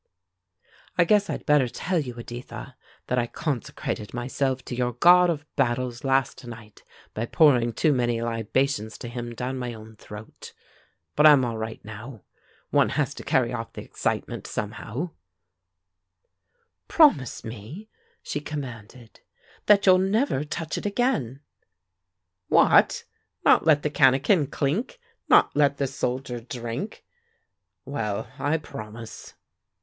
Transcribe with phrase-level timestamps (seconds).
[0.97, 5.45] "I guess I'd better tell you, Editha, that I consecrated myself to your god of
[5.55, 6.81] battles last night
[7.13, 10.53] by pouring too many libations to him down my own throat.
[11.15, 12.23] But I'm all right, now.
[12.71, 15.11] One has to carry off the excitement, somehow."
[16.87, 17.87] "Promise me,"
[18.23, 19.19] she commanded,
[19.67, 21.41] "that you'll never touch it again!"
[22.47, 23.03] "What!
[23.45, 24.99] Not let the cannikin clink?
[25.29, 27.05] Not let the soldier drink?
[27.85, 29.35] Well, I promise."